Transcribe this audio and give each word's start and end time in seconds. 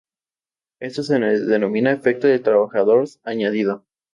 Esto 0.79 1.03
se 1.03 1.19
denomina 1.19 1.91
"efecto 1.91 2.25
de 2.25 2.39
trabajador 2.39 3.03
añadido". 3.23 3.85